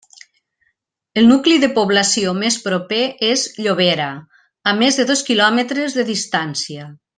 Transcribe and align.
El 1.21 1.27
nucli 1.31 1.57
de 1.63 1.69
població 1.75 2.33
més 2.45 2.57
proper 2.63 3.03
és 3.29 3.45
Llobera, 3.67 4.09
a 4.73 4.75
més 4.81 4.99
de 5.03 5.07
dos 5.13 5.23
quilòmetres 5.31 6.01
de 6.01 6.09
distància. 6.13 6.91